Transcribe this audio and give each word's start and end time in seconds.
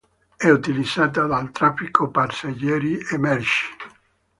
È 0.35 0.49
utilizzata 0.49 1.27
dal 1.27 1.51
traffico 1.51 2.09
passeggeri 2.09 2.97
e 3.07 3.19
merci. 3.19 3.67